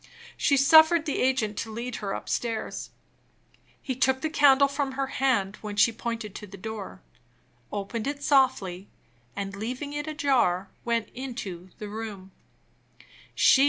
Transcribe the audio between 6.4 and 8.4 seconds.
the door; opened it